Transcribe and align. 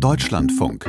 Deutschlandfunk 0.00 0.84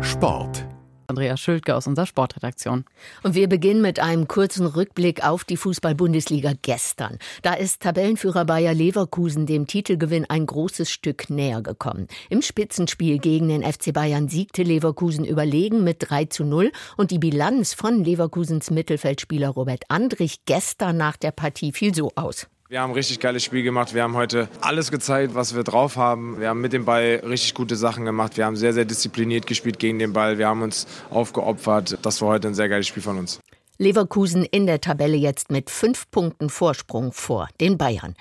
Sport 0.00 0.66
Andrea 1.06 1.36
Schildke 1.36 1.76
aus 1.76 1.86
unserer 1.86 2.06
Sportredaktion. 2.06 2.84
Und 3.22 3.36
wir 3.36 3.48
beginnen 3.48 3.80
mit 3.80 4.00
einem 4.00 4.26
kurzen 4.26 4.66
Rückblick 4.66 5.24
auf 5.24 5.44
die 5.44 5.56
Fußball-Bundesliga 5.56 6.52
gestern. 6.60 7.18
Da 7.42 7.54
ist 7.54 7.82
Tabellenführer 7.82 8.44
Bayer 8.44 8.74
Leverkusen 8.74 9.46
dem 9.46 9.68
Titelgewinn 9.68 10.24
ein 10.28 10.44
großes 10.44 10.90
Stück 10.90 11.30
näher 11.30 11.62
gekommen. 11.62 12.08
Im 12.28 12.42
Spitzenspiel 12.42 13.18
gegen 13.18 13.48
den 13.48 13.62
FC 13.62 13.92
Bayern 13.92 14.28
siegte 14.28 14.64
Leverkusen 14.64 15.24
überlegen 15.24 15.84
mit 15.84 15.98
3 16.00 16.24
zu 16.24 16.44
0 16.44 16.72
und 16.96 17.12
die 17.12 17.20
Bilanz 17.20 17.74
von 17.74 18.02
Leverkusens 18.02 18.72
Mittelfeldspieler 18.72 19.50
Robert 19.50 19.84
Andrich 19.88 20.44
gestern 20.46 20.96
nach 20.96 21.16
der 21.16 21.30
Partie 21.30 21.70
fiel 21.70 21.94
so 21.94 22.10
aus. 22.16 22.48
Wir 22.68 22.80
haben 22.80 22.90
ein 22.90 22.94
richtig 22.94 23.20
geiles 23.20 23.44
Spiel 23.44 23.62
gemacht. 23.62 23.94
Wir 23.94 24.02
haben 24.02 24.16
heute 24.16 24.48
alles 24.60 24.90
gezeigt, 24.90 25.36
was 25.36 25.54
wir 25.54 25.62
drauf 25.62 25.96
haben. 25.96 26.40
Wir 26.40 26.48
haben 26.48 26.60
mit 26.60 26.72
dem 26.72 26.84
Ball 26.84 27.22
richtig 27.24 27.54
gute 27.54 27.76
Sachen 27.76 28.04
gemacht. 28.04 28.36
Wir 28.36 28.44
haben 28.44 28.56
sehr, 28.56 28.72
sehr 28.72 28.84
diszipliniert 28.84 29.46
gespielt 29.46 29.78
gegen 29.78 30.00
den 30.00 30.12
Ball. 30.12 30.36
Wir 30.36 30.48
haben 30.48 30.62
uns 30.62 30.88
aufgeopfert. 31.10 31.98
Das 32.02 32.20
war 32.22 32.30
heute 32.30 32.48
ein 32.48 32.54
sehr 32.54 32.68
geiles 32.68 32.88
Spiel 32.88 33.04
von 33.04 33.18
uns. 33.18 33.38
Leverkusen 33.78 34.44
in 34.44 34.66
der 34.66 34.80
Tabelle 34.80 35.16
jetzt 35.16 35.50
mit 35.50 35.70
fünf 35.70 36.10
Punkten 36.10 36.48
Vorsprung 36.48 37.12
vor 37.12 37.48
den 37.60 37.78
Bayern. 37.78 38.14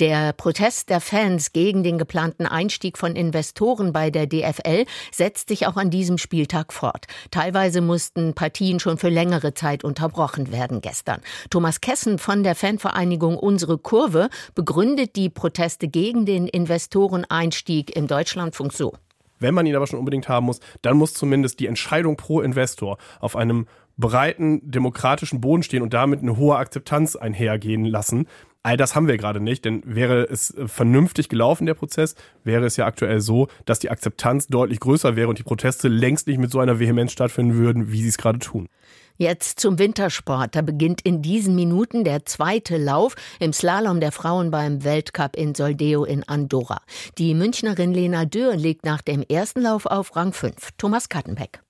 Der 0.00 0.32
Protest 0.32 0.88
der 0.90 1.00
Fans 1.00 1.52
gegen 1.52 1.82
den 1.82 1.98
geplanten 1.98 2.46
Einstieg 2.46 2.98
von 2.98 3.14
Investoren 3.14 3.92
bei 3.92 4.10
der 4.10 4.26
DFL 4.26 4.86
setzt 5.12 5.48
sich 5.48 5.66
auch 5.66 5.76
an 5.76 5.90
diesem 5.90 6.18
Spieltag 6.18 6.72
fort. 6.72 7.06
Teilweise 7.30 7.80
mussten 7.80 8.34
Partien 8.34 8.80
schon 8.80 8.98
für 8.98 9.08
längere 9.10 9.54
Zeit 9.54 9.84
unterbrochen 9.84 10.52
werden 10.52 10.80
gestern. 10.80 11.20
Thomas 11.50 11.80
Kessen 11.80 12.18
von 12.18 12.42
der 12.42 12.54
Fanvereinigung 12.54 13.36
Unsere 13.36 13.78
Kurve 13.78 14.30
begründet 14.54 15.16
die 15.16 15.28
Proteste 15.28 15.88
gegen 15.88 16.24
den 16.26 16.46
Investoreneinstieg 16.46 17.94
im 17.94 18.06
Deutschlandfunk 18.06 18.72
so. 18.72 18.94
Wenn 19.40 19.54
man 19.54 19.66
ihn 19.66 19.76
aber 19.76 19.86
schon 19.86 19.98
unbedingt 19.98 20.28
haben 20.28 20.46
muss, 20.46 20.60
dann 20.82 20.96
muss 20.96 21.12
zumindest 21.12 21.60
die 21.60 21.66
Entscheidung 21.66 22.16
pro 22.16 22.40
Investor 22.40 22.98
auf 23.20 23.36
einem 23.36 23.66
breiten 23.96 24.60
demokratischen 24.70 25.40
Boden 25.40 25.62
stehen 25.62 25.82
und 25.82 25.94
damit 25.94 26.20
eine 26.20 26.36
hohe 26.36 26.56
Akzeptanz 26.56 27.16
einhergehen 27.16 27.84
lassen. 27.84 28.26
All 28.62 28.78
das 28.78 28.94
haben 28.94 29.08
wir 29.08 29.18
gerade 29.18 29.40
nicht, 29.40 29.66
denn 29.66 29.82
wäre 29.84 30.22
es 30.22 30.54
vernünftig 30.66 31.28
gelaufen, 31.28 31.66
der 31.66 31.74
Prozess, 31.74 32.14
wäre 32.44 32.64
es 32.64 32.78
ja 32.78 32.86
aktuell 32.86 33.20
so, 33.20 33.48
dass 33.66 33.78
die 33.78 33.90
Akzeptanz 33.90 34.46
deutlich 34.46 34.80
größer 34.80 35.16
wäre 35.16 35.28
und 35.28 35.38
die 35.38 35.42
Proteste 35.42 35.88
längst 35.88 36.26
nicht 36.26 36.38
mit 36.38 36.50
so 36.50 36.60
einer 36.60 36.80
Vehemenz 36.80 37.12
stattfinden 37.12 37.56
würden, 37.56 37.92
wie 37.92 38.00
sie 38.00 38.08
es 38.08 38.16
gerade 38.16 38.38
tun. 38.38 38.68
Jetzt 39.16 39.60
zum 39.60 39.78
Wintersport. 39.78 40.56
Da 40.56 40.62
beginnt 40.62 41.02
in 41.02 41.20
diesen 41.20 41.54
Minuten 41.54 42.04
der 42.04 42.24
zweite 42.24 42.78
Lauf 42.78 43.14
im 43.38 43.52
Slalom 43.52 44.00
der 44.00 44.12
Frauen 44.12 44.50
beim 44.50 44.82
Weltcup 44.82 45.36
in 45.36 45.54
Soldeo 45.54 46.04
in 46.04 46.26
Andorra. 46.26 46.80
Die 47.18 47.34
Münchnerin 47.34 47.92
Lena 47.92 48.24
Dürr 48.24 48.56
liegt 48.56 48.84
nach 48.84 49.02
dem 49.02 49.22
ersten 49.22 49.60
Lauf 49.60 49.86
auf 49.86 50.16
Rang 50.16 50.32
5. 50.32 50.70
Thomas 50.78 51.08
Kattenbeck. 51.08 51.63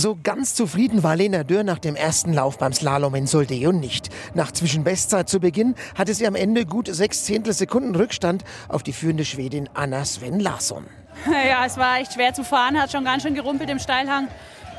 So 0.00 0.16
ganz 0.22 0.54
zufrieden 0.54 1.02
war 1.02 1.14
Lena 1.14 1.44
Dürr 1.44 1.62
nach 1.62 1.78
dem 1.78 1.94
ersten 1.94 2.32
Lauf 2.32 2.56
beim 2.56 2.72
Slalom 2.72 3.14
in 3.16 3.26
Soldeo 3.26 3.70
nicht. 3.70 4.08
Nach 4.32 4.50
Zwischenbestzeit 4.50 5.28
zu 5.28 5.40
Beginn 5.40 5.74
hatte 5.94 6.14
sie 6.14 6.26
am 6.26 6.34
Ende 6.34 6.64
gut 6.64 6.88
sechs 6.90 7.24
Zehntelsekunden 7.24 7.94
Rückstand 7.94 8.42
auf 8.70 8.82
die 8.82 8.94
führende 8.94 9.26
Schwedin 9.26 9.68
Anna 9.74 10.06
Sven 10.06 10.40
Larsson. 10.40 10.86
Ja, 11.46 11.66
es 11.66 11.76
war 11.76 11.98
echt 11.98 12.14
schwer 12.14 12.32
zu 12.32 12.44
fahren, 12.44 12.80
hat 12.80 12.90
schon 12.90 13.04
ganz 13.04 13.24
schön 13.24 13.34
gerumpelt 13.34 13.68
im 13.68 13.78
Steilhang. 13.78 14.28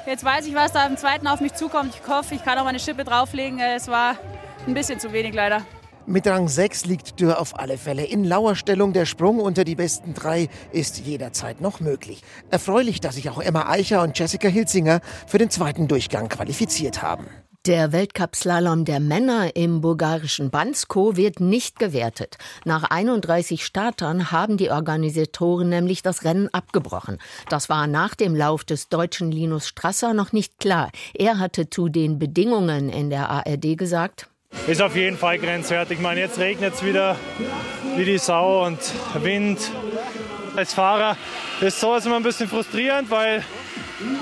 Jetzt 0.08 0.24
weiß 0.24 0.48
ich, 0.48 0.56
was 0.56 0.72
da 0.72 0.88
im 0.88 0.98
zweiten 0.98 1.28
auf 1.28 1.40
mich 1.40 1.54
zukommt. 1.54 1.94
Ich 1.94 2.10
hoffe, 2.10 2.34
ich 2.34 2.44
kann 2.44 2.58
auch 2.58 2.64
meine 2.64 2.80
Schippe 2.80 3.04
drauflegen. 3.04 3.60
Es 3.60 3.90
war 3.90 4.16
ein 4.66 4.74
bisschen 4.74 5.00
zu 5.00 5.14
wenig 5.14 5.36
leider. 5.36 5.62
Mit 6.08 6.26
Rang 6.28 6.48
6 6.48 6.86
liegt 6.86 7.20
Dürr 7.20 7.40
auf 7.40 7.60
alle 7.60 7.78
Fälle 7.78 8.04
in 8.04 8.24
lauer 8.24 8.56
Stellung. 8.56 8.92
Der 8.92 9.06
Sprung 9.06 9.40
unter 9.40 9.64
die 9.64 9.76
besten 9.76 10.14
drei 10.14 10.50
ist 10.72 11.00
jederzeit 11.00 11.62
noch 11.62 11.80
möglich. 11.80 12.24
Erfreulich, 12.50 13.02
dass 13.02 13.16
sich 13.16 13.30
auch 13.30 13.40
Emma 13.40 13.70
Eicher 13.70 14.02
und 14.02 14.18
Jessica 14.18 14.48
Hilzinger 14.48 15.02
für 15.28 15.38
den 15.38 15.52
zweiten 15.52 15.88
Durchgang 15.88 16.28
qualifiziert 16.28 17.04
haben. 17.04 17.28
Der 17.68 17.92
Weltcup-Slalom 17.92 18.86
der 18.86 19.00
Männer 19.00 19.56
im 19.56 19.82
bulgarischen 19.82 20.50
Bansko 20.50 21.16
wird 21.16 21.40
nicht 21.40 21.78
gewertet. 21.78 22.40
Nach 22.66 22.86
31 22.86 23.64
Startern 23.64 24.32
haben 24.32 24.58
die 24.58 24.72
Organisatoren 24.72 25.70
nämlich 25.70 26.02
das 26.02 26.24
Rennen 26.24 26.50
abgebrochen. 26.52 27.20
Das 27.50 27.70
war 27.70 27.86
nach 27.86 28.16
dem 28.16 28.36
Lauf 28.36 28.64
des 28.64 28.90
deutschen 28.90 29.32
Linus 29.32 29.68
Strasser 29.68 30.16
noch 30.16 30.32
nicht 30.32 30.58
klar. 30.60 30.90
Er 31.14 31.38
hatte 31.38 31.70
zu 31.70 31.88
den 31.88 32.18
Bedingungen 32.18 32.90
in 32.90 33.12
der 33.12 33.30
ARD 33.30 33.78
gesagt, 33.78 34.31
ist 34.68 34.82
auf 34.82 34.96
jeden 34.96 35.18
Fall 35.18 35.38
grenzwertig. 35.40 35.98
Ich 35.98 36.04
meine, 36.04 36.20
jetzt 36.20 36.38
regnet 36.40 36.76
es 36.76 36.84
wieder 36.84 37.16
wie 37.96 38.06
die 38.06 38.18
Sau 38.18 38.66
und 38.66 38.80
Wind. 39.16 39.60
Als 40.56 40.74
Fahrer 40.74 41.18
ist 41.62 41.80
sowas 41.80 42.06
immer 42.06 42.18
ein 42.18 42.24
bisschen 42.24 42.48
frustrierend, 42.48 43.10
weil 43.10 43.44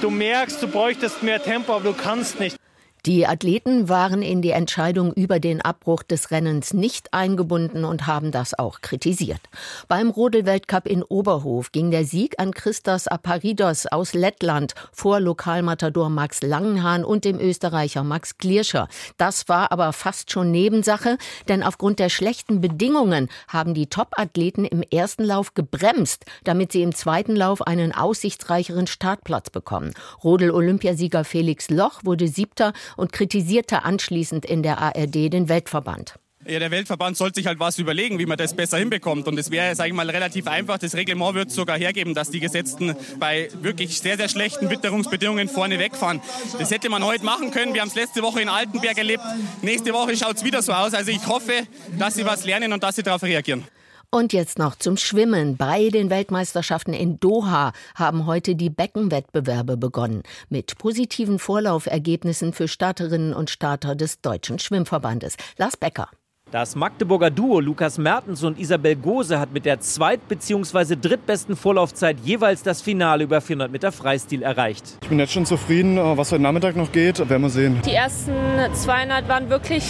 du 0.02 0.10
merkst, 0.10 0.62
du 0.62 0.68
bräuchtest 0.68 1.24
mehr 1.24 1.42
Tempo, 1.42 1.76
aber 1.76 1.84
du 1.84 1.94
kannst 1.94 2.40
nicht. 2.40 2.56
Die 3.06 3.26
Athleten 3.26 3.88
waren 3.88 4.22
in 4.22 4.42
die 4.42 4.52
Entscheidung 4.52 5.14
über 5.14 5.40
den 5.40 5.62
Abbruch 5.62 6.04
des 6.04 6.32
Rennens 6.32 6.74
nicht 6.74 7.14
eingebunden 7.14 7.86
und 7.86 8.08
haben 8.08 8.32
das 8.32 8.60
auch 8.60 8.82
kritisiert. 8.82 9.40
Beim 9.88 10.10
Rodelweltcup 10.10 10.86
in 10.86 11.04
Oberhof 11.04 11.72
ging 11.72 11.92
der 11.92 12.04
Sieg 12.04 12.38
an 12.40 12.54
Christos 12.54 13.08
Aparidos 13.08 13.86
aus 13.86 14.14
Lettland 14.14 14.74
vor 14.92 15.22
Lokalmatador 15.22 16.10
Max 16.10 16.42
Langenhahn 16.42 17.06
und 17.06 17.24
dem 17.24 17.40
Österreicher 17.40 18.04
Max 18.04 18.38
Klierscher. 18.38 18.90
Das 19.16 19.48
war 19.48 19.72
aber 19.72 19.94
fast 19.94 20.32
schon 20.32 20.52
Nebensache, 20.52 21.18
denn 21.48 21.64
aufgrund 21.64 22.00
der 22.00 22.10
schlechten 22.10 22.60
Bedingungen 22.60 23.30
haben 23.48 23.74
die 23.74 23.88
Top-Athleten 23.88 24.66
im 24.66 24.82
ersten 24.84 25.24
Lauf 25.24 25.54
gebremst, 25.54 26.26
damit 26.44 26.74
sie 26.74 26.84
im 26.84 26.94
zweiten 26.94 27.38
Lauf 27.38 27.62
einen 27.62 27.94
aussichtsreicheren 27.96 28.88
Startplatz 28.88 29.50
bekommen. 29.50 29.94
Rodel-Olympiasieger 30.22 31.24
Felix 31.24 31.70
Loch 31.70 32.02
wurde 32.04 32.28
siebter 32.28 32.74
und 32.98 33.12
kritisierte 33.12 33.84
anschließend 33.84 34.46
in 34.46 34.64
der 34.64 34.80
ARD 34.80 35.32
den 35.32 35.50
Weltverband. 35.50 36.16
Ja, 36.48 36.58
der 36.58 36.72
Weltverband 36.72 37.18
sollte 37.18 37.36
sich 37.36 37.48
halt 37.48 37.60
was 37.60 37.78
überlegen, 37.80 38.18
wie 38.18 38.26
man 38.26 38.38
das 38.38 38.56
besser 38.56 38.78
hinbekommt. 38.78 39.28
Und 39.28 39.38
es 39.38 39.52
wäre, 39.52 39.76
sage 39.76 39.90
ich 39.90 39.96
mal, 39.96 40.10
relativ 40.10 40.48
einfach. 40.48 40.78
Das 40.78 40.96
Reglement 40.96 41.36
wird 41.36 41.52
sogar 41.52 41.78
hergeben, 41.78 42.16
dass 42.16 42.32
die 42.32 42.40
Gesetzten 42.40 42.96
bei 43.20 43.50
wirklich 43.62 44.00
sehr, 44.00 44.16
sehr 44.16 44.30
schlechten 44.30 44.70
Witterungsbedingungen 44.70 45.50
vorne 45.50 45.80
wegfahren. 45.80 46.22
Das 46.58 46.72
hätte 46.72 46.90
man 46.90 47.04
heute 47.04 47.26
machen 47.26 47.52
können. 47.52 47.74
Wir 47.74 47.82
haben 47.82 47.90
es 47.90 47.96
letzte 47.96 48.22
Woche 48.22 48.42
in 48.42 48.48
Altenberg 48.48 48.98
erlebt. 48.98 49.24
Nächste 49.62 49.94
Woche 49.94 50.16
schaut 50.16 50.38
es 50.38 50.46
wieder 50.46 50.62
so 50.62 50.72
aus. 50.72 50.94
Also 50.94 51.12
ich 51.12 51.28
hoffe, 51.28 51.68
dass 52.00 52.16
sie 52.16 52.26
was 52.26 52.46
lernen 52.46 52.72
und 52.72 52.84
dass 52.84 52.96
sie 52.96 53.04
darauf 53.04 53.22
reagieren. 53.22 53.66
Und 54.12 54.34
jetzt 54.34 54.58
noch 54.58 54.76
zum 54.76 54.98
Schwimmen. 54.98 55.56
Bei 55.56 55.90
den 55.90 56.10
Weltmeisterschaften 56.10 56.94
in 56.96 57.20
Doha 57.20 57.74
haben 57.94 58.26
heute 58.26 58.56
die 58.56 58.72
Beckenwettbewerbe 58.72 59.78
begonnen. 59.78 60.24
Mit 60.50 60.80
positiven 60.80 61.38
Vorlaufergebnissen 61.38 62.54
für 62.54 62.68
Starterinnen 62.68 63.36
und 63.36 63.52
Starter 63.52 63.94
des 63.94 64.20
Deutschen 64.22 64.58
Schwimmverbandes. 64.58 65.36
Lars 65.58 65.78
Becker. 65.78 66.10
Das 66.50 66.76
Magdeburger 66.76 67.30
Duo 67.30 67.60
Lukas 67.60 68.00
Mertens 68.00 68.44
und 68.44 68.58
Isabel 68.58 68.96
Gose 68.96 69.40
hat 69.40 69.54
mit 69.54 69.66
der 69.66 69.80
zweit- 69.82 70.28
bzw. 70.28 70.96
drittbesten 71.00 71.56
Vorlaufzeit 71.56 72.18
jeweils 72.24 72.64
das 72.64 72.82
Finale 72.82 73.26
über 73.26 73.40
400 73.42 73.72
Meter 73.72 73.92
Freistil 73.92 74.42
erreicht. 74.42 74.98
Ich 75.04 75.10
bin 75.10 75.20
jetzt 75.20 75.34
schon 75.34 75.46
zufrieden, 75.46 75.98
was 76.18 76.32
heute 76.32 76.42
Nachmittag 76.42 76.76
noch 76.76 76.92
geht. 76.92 77.20
Werden 77.30 77.44
wir 77.44 77.52
sehen. 77.52 77.80
Die 77.86 77.94
ersten 77.94 78.34
200 78.74 79.28
waren 79.30 79.52
wirklich 79.52 79.84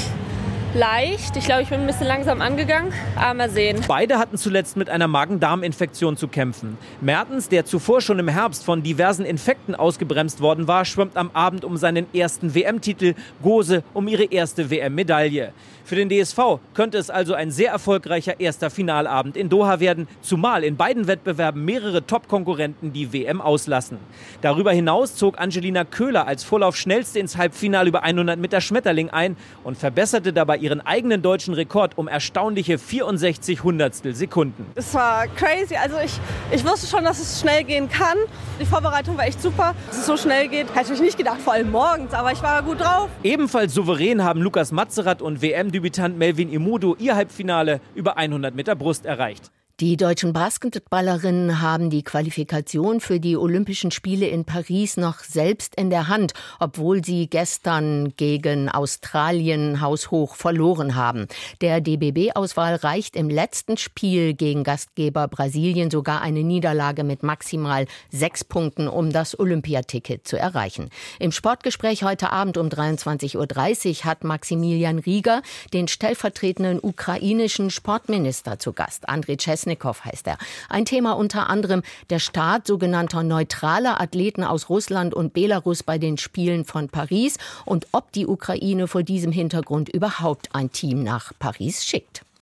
leicht. 0.73 1.35
Ich 1.35 1.45
glaube, 1.45 1.63
ich 1.63 1.69
bin 1.69 1.81
ein 1.81 1.87
bisschen 1.87 2.07
langsam 2.07 2.41
angegangen, 2.41 2.93
aber 3.15 3.33
mal 3.33 3.49
sehen. 3.49 3.81
Beide 3.87 4.19
hatten 4.19 4.37
zuletzt 4.37 4.77
mit 4.77 4.89
einer 4.89 5.07
Magen-Darm-Infektion 5.07 6.15
zu 6.15 6.27
kämpfen. 6.27 6.77
Mertens, 7.01 7.49
der 7.49 7.65
zuvor 7.65 8.01
schon 8.01 8.19
im 8.19 8.27
Herbst 8.27 8.63
von 8.63 8.83
diversen 8.83 9.25
Infekten 9.25 9.73
ausgebremst 9.73 10.41
worden 10.41 10.67
war, 10.67 10.85
schwimmt 10.85 11.17
am 11.17 11.31
Abend 11.33 11.65
um 11.65 11.77
seinen 11.77 12.13
ersten 12.13 12.53
WM-Titel, 12.53 13.15
Gose 13.41 13.83
um 13.93 14.07
ihre 14.07 14.25
erste 14.25 14.69
WM-Medaille. 14.69 15.53
Für 15.89 15.95
den 15.95 16.07
DSV 16.09 16.59
könnte 16.75 16.99
es 16.99 17.09
also 17.09 17.33
ein 17.33 17.49
sehr 17.49 17.71
erfolgreicher 17.71 18.39
erster 18.39 18.69
Finalabend 18.69 19.35
in 19.35 19.49
Doha 19.49 19.79
werden, 19.79 20.07
zumal 20.21 20.63
in 20.63 20.77
beiden 20.77 21.07
Wettbewerben 21.07 21.65
mehrere 21.65 22.05
Top-Konkurrenten 22.05 22.93
die 22.93 23.11
WM 23.11 23.41
auslassen. 23.41 23.97
Darüber 24.41 24.71
hinaus 24.71 25.15
zog 25.15 25.39
Angelina 25.39 25.85
Köhler 25.85 26.27
als 26.27 26.43
Vorlaufschnellste 26.43 27.17
ins 27.17 27.37
Halbfinale 27.37 27.89
über 27.89 28.03
100 28.03 28.37
Meter 28.37 28.61
Schmetterling 28.61 29.09
ein 29.09 29.35
und 29.63 29.79
verbesserte 29.79 30.31
dabei 30.31 30.58
ihren 30.59 30.81
eigenen 30.81 31.21
deutschen 31.21 31.53
Rekord 31.53 31.97
um 31.97 32.07
erstaunliche 32.07 32.77
64 32.77 33.63
Hundertstel 33.63 34.15
Sekunden. 34.15 34.65
Es 34.75 34.93
war 34.93 35.27
crazy. 35.27 35.75
Also 35.75 35.97
ich, 36.03 36.19
ich 36.51 36.65
wusste 36.65 36.87
schon, 36.87 37.03
dass 37.03 37.19
es 37.19 37.39
schnell 37.41 37.63
gehen 37.63 37.89
kann. 37.89 38.17
Die 38.59 38.65
Vorbereitung 38.65 39.17
war 39.17 39.25
echt 39.25 39.41
super. 39.41 39.75
Dass 39.87 39.97
es 39.97 40.05
so 40.05 40.17
schnell 40.17 40.47
geht, 40.47 40.73
hätte 40.75 40.93
ich 40.93 41.01
nicht 41.01 41.17
gedacht, 41.17 41.41
vor 41.41 41.53
allem 41.53 41.71
morgens. 41.71 42.13
Aber 42.13 42.31
ich 42.31 42.41
war 42.41 42.61
gut 42.63 42.79
drauf. 42.79 43.09
Ebenfalls 43.23 43.73
souverän 43.73 44.23
haben 44.23 44.41
Lukas 44.41 44.71
Matzerath 44.71 45.21
und 45.21 45.41
WM-Debütant 45.41 46.17
Melvin 46.17 46.51
Imudo 46.51 46.95
ihr 46.99 47.15
Halbfinale 47.15 47.81
über 47.95 48.17
100 48.17 48.55
Meter 48.55 48.75
Brust 48.75 49.05
erreicht. 49.05 49.51
Die 49.81 49.95
deutschen 49.95 50.33
Basketballerinnen 50.33 51.61
haben 51.61 51.89
die 51.89 52.03
Qualifikation 52.03 52.99
für 52.99 53.21
die 53.21 53.37
Olympischen 53.37 53.91
Spiele 53.91 54.27
in 54.27 54.43
Paris 54.43 54.97
noch 54.97 55.19
selbst 55.19 55.73
in 55.75 55.89
der 55.89 56.09
Hand, 56.09 56.33
obwohl 56.59 57.01
sie 57.01 57.29
gestern 57.29 58.11
gegen 58.17 58.67
Australien 58.67 59.79
haushoch 59.79 60.35
verloren 60.35 60.95
haben. 60.95 61.27
Der 61.61 61.79
DBB-Auswahl 61.79 62.75
reicht 62.75 63.15
im 63.15 63.29
letzten 63.29 63.77
Spiel 63.77 64.33
gegen 64.33 64.65
Gastgeber 64.65 65.29
Brasilien 65.29 65.89
sogar 65.89 66.21
eine 66.21 66.43
Niederlage 66.43 67.05
mit 67.05 67.23
maximal 67.23 67.85
sechs 68.09 68.43
Punkten, 68.43 68.89
um 68.89 69.13
das 69.13 69.39
Olympiaticket 69.39 70.27
zu 70.27 70.37
erreichen. 70.37 70.89
Im 71.19 71.31
Sportgespräch 71.31 72.03
heute 72.03 72.33
Abend 72.33 72.57
um 72.57 72.67
23.30 72.67 73.37
Uhr 73.37 74.03
hat 74.03 74.25
Maximilian 74.25 74.99
Rieger 74.99 75.41
den 75.71 75.87
stellvertretenden 75.87 76.81
ukrainischen 76.81 77.69
Sportminister 77.69 78.59
zu 78.59 78.73
Gast, 78.73 79.07
André 79.07 79.37
Czesny 79.37 79.68
Kolesnikow 79.75 80.05
heißt 80.05 80.27
er. 80.27 80.37
Ein 80.69 80.85
Thema 80.85 81.13
unter 81.13 81.49
anderem 81.49 81.81
der 82.09 82.19
Start 82.19 82.67
sogenannter 82.67 83.23
neutraler 83.23 84.01
Athleten 84.01 84.43
aus 84.43 84.69
Russland 84.69 85.13
und 85.13 85.33
Belarus 85.33 85.83
bei 85.83 85.97
den 85.97 86.17
Spielen 86.17 86.65
von 86.65 86.89
Paris 86.89 87.37
und 87.65 87.87
ob 87.91 88.11
die 88.11 88.27
Ukraine 88.27 88.87
vor 88.87 89.03
diesem 89.03 89.31
Hintergrund 89.31 89.89
überhaupt 89.89 90.49
ein 90.53 90.71
Team 90.71 91.03
nach 91.03 91.31
Paris 91.39 91.85
schickt. 91.85 92.23